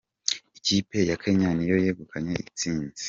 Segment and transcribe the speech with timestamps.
[0.57, 2.99] Ikipe ya Kenya niyo yegukanye intsinzi.